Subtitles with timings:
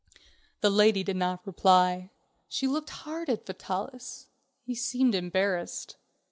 [0.61, 2.09] The lady did not reply.
[2.49, 4.29] She looked hard at Vitalis.
[4.63, 5.95] He seemed embarrassed.